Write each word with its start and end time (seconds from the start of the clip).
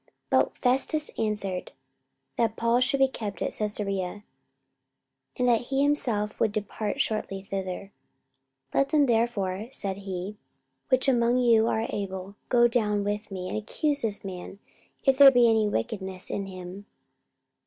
44:025:004 0.31 0.31
But 0.43 0.57
Festus 0.57 1.09
answered, 1.15 1.71
that 2.35 2.55
Paul 2.55 2.79
should 2.79 2.97
be 2.99 3.07
kept 3.07 3.39
at 3.43 3.53
Caesarea, 3.53 4.23
and 5.37 5.47
that 5.47 5.61
he 5.67 5.83
himself 5.83 6.39
would 6.39 6.51
depart 6.51 6.99
shortly 6.99 7.43
thither. 7.43 7.91
44:025:005 8.71 8.73
Let 8.73 8.89
them 8.89 9.05
therefore, 9.05 9.67
said 9.69 9.97
he, 9.97 10.37
which 10.89 11.07
among 11.07 11.37
you 11.37 11.67
are 11.67 11.85
able, 11.91 12.33
go 12.49 12.67
down 12.67 13.03
with 13.03 13.29
me, 13.29 13.47
and 13.47 13.55
accuse 13.55 14.01
this 14.01 14.25
man, 14.25 14.57
if 15.05 15.19
there 15.19 15.29
be 15.29 15.47
any 15.47 15.67
wickedness 15.67 16.31
in 16.31 16.47
him. 16.47 16.87